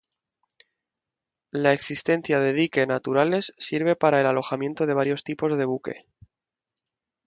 La 1.51 1.73
existencia 1.73 2.39
de 2.39 2.53
dique 2.53 2.87
naturales 2.87 3.53
sirve 3.59 3.95
para 3.95 4.19
el 4.21 4.25
alojamiento 4.25 4.87
de 4.87 4.95
varios 4.95 5.23
tipos 5.23 5.55
de 5.59 5.65
buque. 5.65 6.07